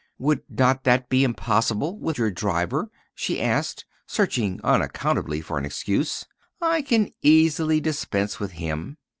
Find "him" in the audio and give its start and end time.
8.53-8.97